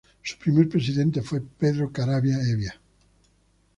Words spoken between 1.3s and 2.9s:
Pedro Caravia Hevia.